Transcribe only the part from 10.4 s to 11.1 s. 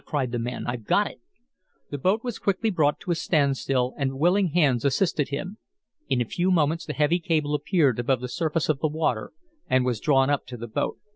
to the boat.